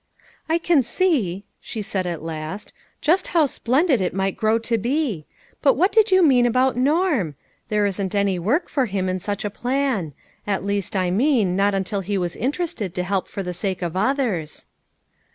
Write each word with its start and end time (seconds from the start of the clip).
"I 0.49 0.57
can 0.57 0.81
see," 0.81 1.45
she 1.59 1.83
said 1.83 2.07
at 2.07 2.23
last, 2.23 2.73
"just 3.01 3.27
how 3.37 3.45
splen 3.45 3.85
did 3.85 4.01
it 4.01 4.15
might 4.15 4.35
grow 4.35 4.57
to 4.57 4.79
be. 4.79 5.27
But 5.61 5.75
what 5.77 5.91
did 5.91 6.09
yo.u 6.11 6.23
mean 6.25 6.47
about 6.47 6.75
Norm? 6.75 7.35
there 7.69 7.85
isn't 7.85 8.15
any 8.15 8.39
work 8.39 8.67
for 8.67 8.87
him 8.87 9.07
in 9.07 9.19
such 9.19 9.45
a 9.45 9.51
plan. 9.51 10.13
At 10.47 10.65
least, 10.65 10.95
I 10.95 11.11
mean, 11.11 11.55
not 11.55 11.75
until 11.75 12.01
he 12.01 12.17
was 12.17 12.35
interested 12.35 12.95
to 12.95 13.03
help 13.03 13.27
for 13.27 13.43
the 13.43 13.53
sake 13.53 13.83
of 13.83 13.95
others." 13.95 14.65